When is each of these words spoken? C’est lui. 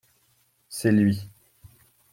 C’est 0.67 0.91
lui. 0.91 1.27